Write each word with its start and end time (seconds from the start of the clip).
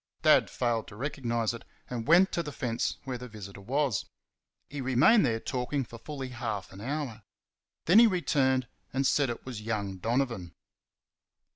Dad 0.23 0.49
failed 0.49 0.87
to 0.87 0.95
recognise 0.95 1.53
it, 1.53 1.63
and 1.87 2.07
went 2.07 2.31
to 2.31 2.41
the 2.41 2.51
fence 2.51 2.97
where 3.03 3.19
the 3.19 3.27
visitor 3.27 3.61
was. 3.61 4.05
He 4.67 4.81
remained 4.81 5.23
there 5.27 5.39
talking 5.39 5.83
for 5.85 5.99
fully 5.99 6.29
half 6.29 6.71
an 6.71 6.81
hour. 6.81 7.21
Then 7.85 7.99
he 7.99 8.07
returned, 8.07 8.67
and 8.91 9.05
said 9.05 9.29
it 9.29 9.45
was 9.45 9.61
young 9.61 9.97
Donovan. 9.97 10.55